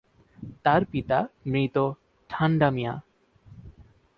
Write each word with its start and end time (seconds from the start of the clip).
তার 0.63 0.81
পিতা 0.85 1.19
মৃত 1.45 1.75
ঠান্ডামিয়া। 2.29 2.93